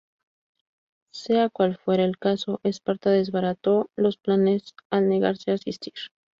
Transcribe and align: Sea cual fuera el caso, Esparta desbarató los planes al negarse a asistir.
Sea 1.13 1.49
cual 1.51 1.77
fuera 1.77 2.03
el 2.05 2.17
caso, 2.17 2.59
Esparta 2.63 3.11
desbarató 3.11 3.91
los 3.95 4.17
planes 4.17 4.73
al 4.89 5.07
negarse 5.07 5.51
a 5.51 5.53
asistir. 5.53 5.93